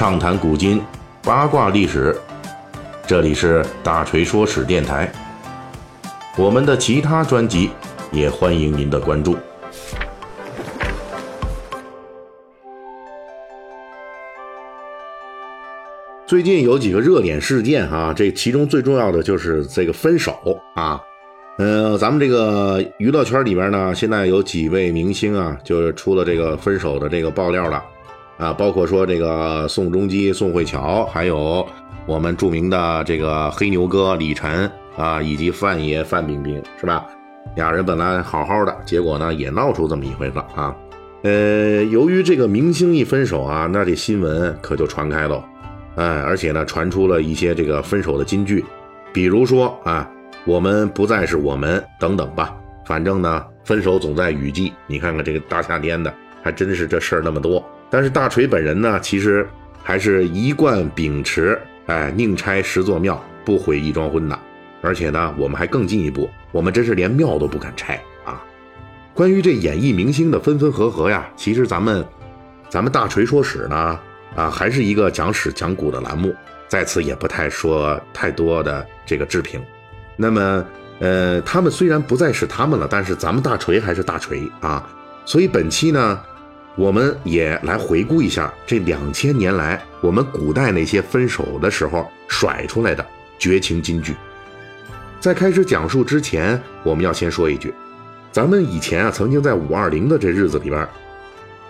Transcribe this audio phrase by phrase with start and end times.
[0.00, 0.80] 畅谈古今，
[1.22, 2.18] 八卦历史。
[3.06, 5.12] 这里是大锤说史电台。
[6.38, 7.68] 我们的其他专辑
[8.10, 9.36] 也欢迎您的关注。
[16.26, 20.34] 最近有几个热点事件啊，这其中最重要的就是这个分手
[20.76, 20.98] 啊。
[21.58, 27.84] 嗯，咱们这个娱乐圈里边呢，现在有几位明星啊，就是出了这个分手的这个爆料了。
[28.40, 31.64] 啊，包括说这个宋仲基、宋慧乔，还有
[32.06, 37.06] 我们著名的这个黑牛哥李晨啊，以及范爷范冰冰，是吧？
[37.54, 40.74] 俩人本来好好的，结果呢也闹出这么一回子啊。
[41.22, 45.44] 呃，由于这个明星一分手啊，那这新闻可就传开了，
[45.96, 48.64] 哎，而且呢传出了一些这个分手的金句，
[49.12, 50.10] 比如说啊，
[50.46, 52.56] 我们不再是我们等等吧。
[52.86, 56.12] 反正呢，分手总在雨季，你看看这个大夏天的，
[56.42, 57.62] 还真是这事儿那么多。
[57.90, 59.44] 但是大锤本人呢，其实
[59.82, 64.38] 还是一贯秉持，哎，宁拆十座庙，不毁一桩婚的。
[64.80, 68.40] 而且呢，我们还更进一步，我们真是连庙都不敢拆啊！
[69.12, 72.06] 关于这演艺明星的分分合合呀，其实咱们，
[72.68, 73.98] 咱们大锤说史呢，
[74.36, 76.32] 啊，还是一个讲史讲古的栏目，
[76.68, 79.60] 在此也不太说太多的这个置评。
[80.16, 80.64] 那么，
[81.00, 84.88] 呃，他们虽然不再是他们了，但是咱们大锤还是大锤啊！
[85.24, 86.22] 所以本期呢。
[86.80, 93.04] 我们也来回顾一下这两千年来我们古代那些分手的时候甩出来的
[93.38, 94.16] 绝情金句。
[95.20, 97.74] 在开始讲述之前，我们要先说一句，
[98.32, 100.88] 咱们以前啊曾经在五二零的这日子里边，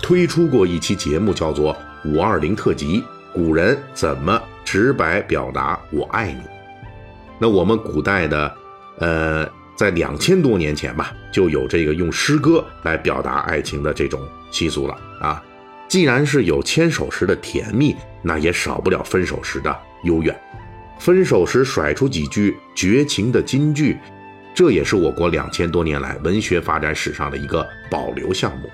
[0.00, 1.74] 推出过一期节目，叫做
[2.08, 3.00] 《五二零特辑》，
[3.34, 6.42] 古人怎么直白表达我爱你？
[7.40, 8.54] 那我们古代的，
[9.00, 9.48] 呃。
[9.82, 14.20] 在两千多年前吧，就有这个用诗歌来表达爱情的这种
[14.52, 15.42] 习俗了啊。
[15.88, 20.40] 既然是有牵手时的甜蜜，那也少不了分手时的幽怨。
[21.00, 23.98] 分手时甩出几句绝情的金句，
[24.54, 28.70] 这也是我国两千多年来文学发展史上的一个保留项目。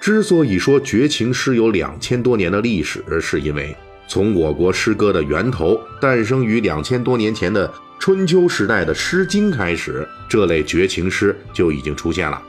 [0.00, 3.76] 之所以说绝情诗有两千多年的历史，是因为
[4.08, 7.70] 从我国诗歌的源头诞生于两千多年前的。
[8.06, 12.40] 春秋时代的《诗经》开始，这类绝情诗就已经出现了。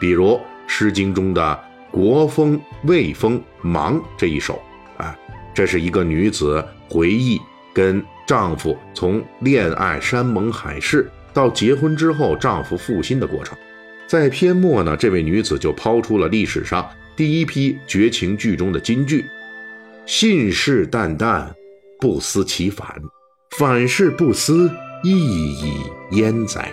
[0.00, 0.28] 比如
[0.66, 1.42] 《诗经》中的
[1.90, 4.62] 《国风·魏风·芒》这一首，
[4.96, 5.14] 啊，
[5.54, 7.38] 这是一个女子回忆
[7.74, 13.54] 跟丈夫从恋爱山盟海誓到结婚之后丈夫负心的过程。
[14.06, 19.22] 在篇末呢，这位女子就抛出了历史上第一批绝情剧中的金句
[20.06, 21.46] ：“信誓旦旦，
[22.00, 22.86] 不思其反；
[23.58, 24.70] 反是不思。”
[25.04, 25.82] 意以
[26.12, 26.72] 焉哉？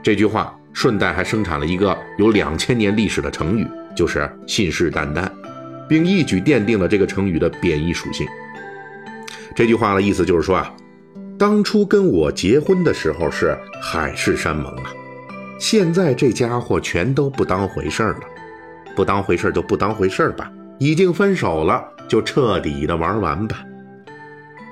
[0.00, 3.66] 这句话顺带还生产了一个有两千年历史的成语，
[3.96, 5.28] 就是信誓旦旦，
[5.88, 8.24] 并一举奠定了这个成语的贬义属性。
[9.52, 10.72] 这句话的意思就是说啊，
[11.36, 14.92] 当初跟我结婚的时候是海誓山盟啊，
[15.58, 18.20] 现在这家伙全都不当回事儿了，
[18.94, 20.48] 不当回事儿就不当回事儿吧，
[20.78, 23.58] 已经分手了，就彻底的玩完吧。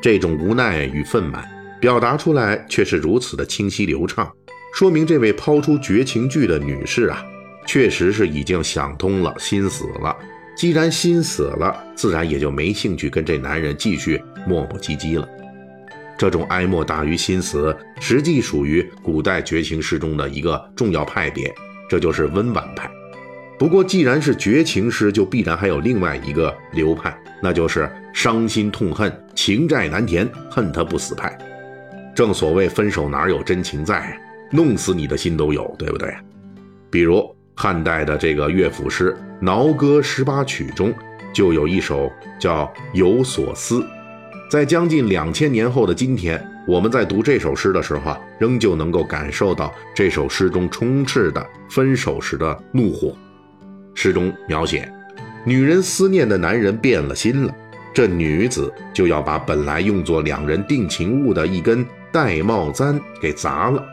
[0.01, 1.43] 这种无奈与愤懑。
[1.85, 4.33] 表达出来却是如此的清晰流畅，
[4.73, 7.23] 说明这位抛出绝情句的女士啊，
[7.67, 10.17] 确实是已经想通了，心死了。
[10.57, 15.29] 既然心死了，自然也就没兴趣跟这男人继续磨磨唧唧了。
[16.17, 21.55] 这种哀莫大于心死，实际属于古代绝情诗中的一个重要派别，
[21.87, 22.91] 这就是温婉派。
[23.59, 31.37] 不过，既然是绝情诗，就必然还有另外一个流派，那就是伤心痛恨、情债难填、恨他不死派。
[32.15, 34.17] 正所谓分手哪有真情在，
[34.51, 36.15] 弄死你的心都有，对不对？
[36.89, 39.13] 比如汉代的这个乐府诗
[39.45, 40.95] 《挠歌十八曲》中，
[41.33, 43.81] 就有一首叫《有所思》。
[44.49, 53.17] 在将近两千年后的今天，我们在读这首诗的时候啊，仍旧能够感受到这首诗中充斥的分手时的怒火。
[53.97, 54.89] 诗中描写，
[55.45, 57.53] 女人思念的男人变了心了，
[57.93, 61.85] 这女子就要把本来用作两人定情物的一根。
[62.15, 63.85] 玳瑁簪给砸了，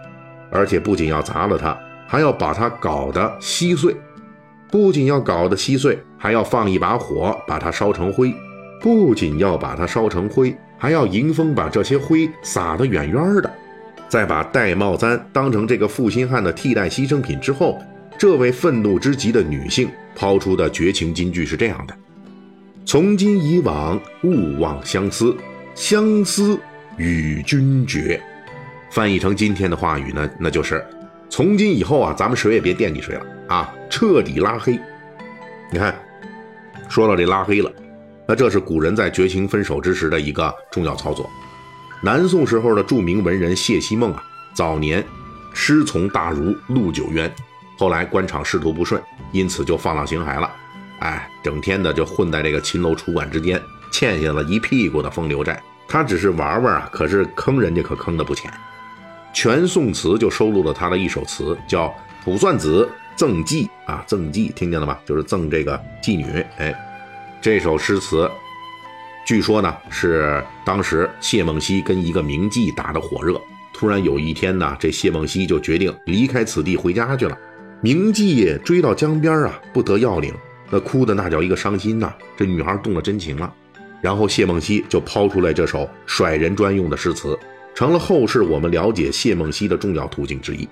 [0.52, 1.76] 而且不仅要砸了它，
[2.08, 3.96] 还要把它搞得稀碎。
[4.70, 8.32] 不仅要搞得稀碎，还要放一把火把它烧成灰。
[8.80, 13.52] 不仅要把它烧成灰，还要迎风把这些灰撒得远远的。
[14.08, 17.82] 在把玳瑁簪当成这个负心汉的替代牺牲品之后，
[18.20, 21.94] 这位愤怒之极的女性抛出的绝情金句是这样的
[22.86, 25.36] ：“从今以往，勿忘相思，
[25.74, 26.60] 相思。”
[27.02, 28.22] 与君绝，
[28.92, 30.86] 翻译成今天的话语呢，那就是
[31.32, 34.80] 从今以后啊，咱们谁也别惦记谁了啊，彻底拉黑。
[35.72, 35.96] 你看，
[36.88, 37.74] 说到这拉黑了，
[38.28, 41.28] 那这是古人在绝情分手之时的一个重要操作。
[42.04, 45.04] 南宋时候的著名文人谢希孟啊，早年
[45.56, 47.34] 师从大儒陆九渊，
[47.80, 49.02] 后来官场仕途不顺，
[49.32, 50.52] 因此就放浪形骸了。
[51.00, 53.60] 哎，整天的就混在这个秦楼楚馆之间，
[53.92, 55.60] 欠下了一屁股的风流债。
[55.92, 58.50] 他只是玩玩啊，可是坑人家可坑的不浅。
[59.34, 61.88] 全宋词就收录了他的一首词，叫
[62.24, 64.98] 《卜算子赠妓》啊，赠妓，听见了吗？
[65.06, 66.24] 就是赠这个妓女。
[66.58, 66.74] 哎，
[67.42, 68.32] 这首诗词，
[69.26, 73.38] 据说呢是当时谢梦溪跟一个名妓打得火热，
[73.74, 77.38] 突然有一天呢，这谢梦溪就决定离开此地回家去了。
[77.82, 80.34] 名妓追到江边啊，不得要领，
[80.70, 82.14] 那哭的那叫一个伤心呐。
[82.38, 83.54] 这女孩动了真情了。
[84.02, 87.38] 然后谢梦溪就抛出来这首甩人专用的诗词，
[87.76, 90.68] 成了后世我们了解谢梦溪的重要途径之一。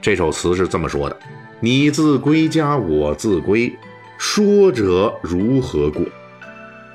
[0.00, 1.18] 这首词是这么说的
[1.60, 3.70] ：“你自归家，我自归，
[4.16, 6.02] 说者如何过？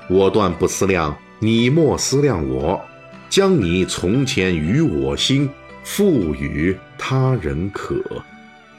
[0.08, 2.80] 我断不思量，你莫思量我。
[3.28, 5.50] 将你从前与我心，
[5.84, 8.00] 付与他人可。”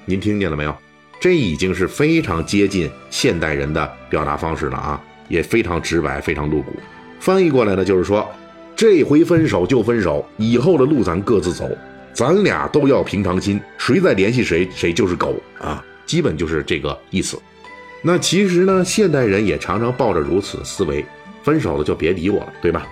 [0.05, 0.75] 您听见了没有？
[1.19, 5.03] 这已经是非常接近现代人的表达方式了啊！
[5.27, 6.71] 也非常直白，非常露骨。
[7.19, 8.27] 翻译过来呢，就是说，
[8.75, 11.69] 这回分手就分手，以后的路咱各自走，
[12.13, 15.83] 咱俩都要平常心，谁再联系谁，谁就是狗啊！
[16.05, 17.37] 基本就是这个意思。
[18.01, 21.03] 那其实呢，现代人也常常抱着如此思维，
[21.43, 22.87] 分手了就别理我了，对吧？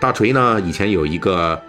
[0.00, 1.60] 大锤呢，以前有一个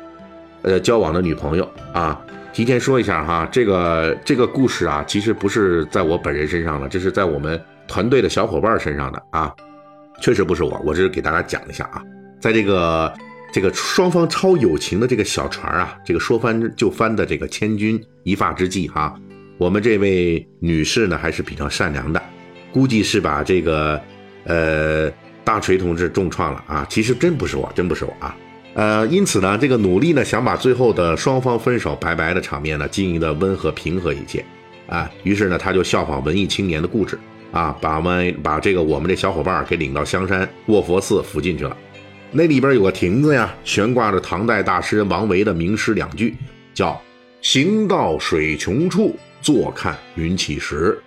[0.61, 2.19] 呃交往的女朋友啊，
[2.53, 9.53] 提前说一下哈，这个这个故事啊，其实不是在我本人身上的，这是在我们团队的小伙伴身上的啊。
[10.21, 12.03] 确实不是我，我只是给大家讲一下啊，
[12.39, 13.13] 在这个
[13.51, 19.15] 这个双方超友情的这个小船啊，这个说翻就翻的这个千钧一发之际哈，
[19.57, 22.21] 我们这位女士呢还是比较善良的，
[22.71, 23.99] 估计是把这个
[24.43, 25.09] 呃
[25.43, 28.35] 大锤同志重创了啊，其实真不是我，真不是我啊，
[28.75, 34.45] 呃，因此呢，这个努力呢想把最后的双方分手拜拜的场面呢经营的温和平和一些
[34.87, 37.17] 啊，于是呢他就效仿文艺青年的固执。
[37.51, 41.75] 啊，把我们把这个我们这小伙伴给领到香山卧佛寺附近去了。
[42.31, 46.35] 那里边有个亭子呀，悬挂着唐代大诗人王维的名诗两句，
[46.73, 47.01] 叫
[47.41, 51.01] “行到水穷处，坐看云起时”。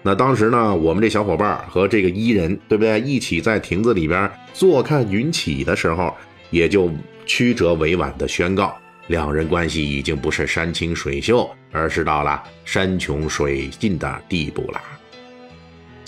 [0.00, 3.00] 那当时呢，我们这小伙伴和这个伊人，对不对？
[3.00, 6.14] 一起在亭子里边坐看云起的时候，
[6.50, 6.88] 也就
[7.26, 8.76] 曲折委婉地宣告，
[9.08, 14.80] 两人关系已经不是山清水秀，而是到了山穷水尽的地步了。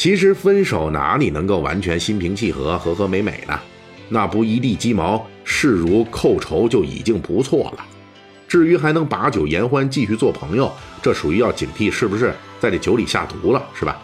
[0.01, 3.61] 其实分手哪里能够完全心平气和、和和美美呢？
[4.09, 7.85] 那不一地鸡毛，视如寇仇就已经不错了。
[8.49, 14.01] 至于还能把酒言欢、继续做朋友，这属于要警惕是不是在这酒里下毒了，是吧？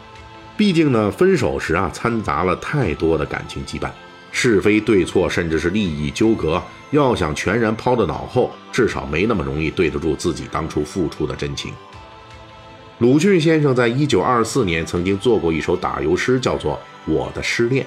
[0.54, 3.88] 毕竟呢，分手时啊掺杂了太多的感情羁绊，
[4.31, 11.72] 是非对错，甚至是利益纠葛，要想全然抛到脑后，至少没那么容易对得住自己当初付出的真情。
[12.98, 16.72] 鲁迅先生在一九二四年曾经做过一首打油诗，叫做
[17.04, 17.84] 《我的失恋》。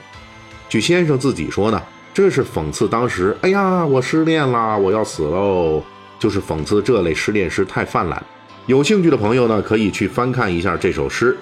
[0.69, 1.81] 据先生自己说呢，
[2.13, 5.83] 这是讽刺当时“哎呀，我失恋了，我要死喽”，
[6.19, 8.23] 就是讽刺这类失恋诗太泛滥。
[8.67, 11.35] 有兴趣的朋友呢，可以去翻看一下这首诗。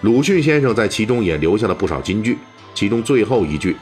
[0.00, 2.38] 鲁迅先生在其中也留下了不少金句，
[2.72, 3.76] 其中最后一句，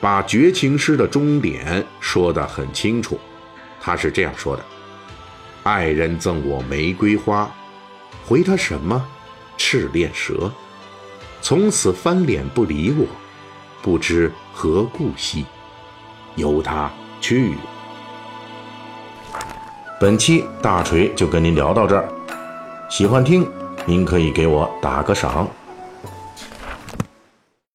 [0.00, 3.18] 把绝情诗的终点说得很清楚。
[3.80, 4.64] 他是这样说的
[5.64, 7.50] ：“爱人赠我玫瑰花。”
[8.28, 9.02] 回他什么？
[9.56, 10.52] 赤练蛇，
[11.40, 13.06] 从此翻脸不理我，
[13.80, 15.46] 不知何故兮。
[16.36, 16.90] 由他
[17.22, 17.54] 去。
[19.98, 22.06] 本期大锤就跟您聊到这儿，
[22.90, 23.50] 喜欢听
[23.86, 25.48] 您可以给我打个赏。